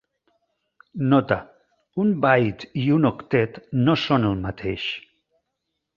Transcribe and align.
Nota: 1.11 1.37
Un 2.03 2.09
"byte" 2.25 2.71
i 2.85 2.89
un 2.97 3.07
octet 3.13 3.61
no 3.85 3.99
són 4.07 4.29
el 4.31 4.45
mateix. 4.47 4.91